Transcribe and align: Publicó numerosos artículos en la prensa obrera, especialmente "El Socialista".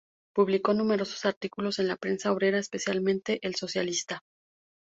Publicó 0.33 0.73
numerosos 0.73 1.25
artículos 1.25 1.77
en 1.77 1.87
la 1.87 1.95
prensa 1.95 2.31
obrera, 2.31 2.57
especialmente 2.57 3.37
"El 3.43 3.53
Socialista". 3.53 4.23